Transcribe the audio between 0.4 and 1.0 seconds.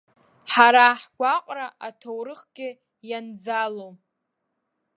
Ҳара